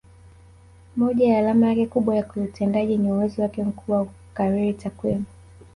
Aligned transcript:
Moja 0.95 1.27
ya 1.29 1.39
alama 1.39 1.67
yake 1.67 1.85
kubwa 1.87 2.15
ya 2.15 2.23
kiutendaji 2.23 2.97
ni 2.97 3.11
uwezo 3.11 3.41
wake 3.41 3.63
mkubwa 3.63 3.97
wa 3.97 4.05
kukariri 4.05 4.73
takwimu 4.73 5.25